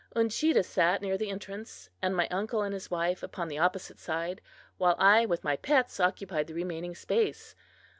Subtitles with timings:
[0.15, 4.41] Uncheedah sat near the entrance, my uncle and his wife upon the opposite side,
[4.79, 7.53] while I with my pets occupied the remaining space.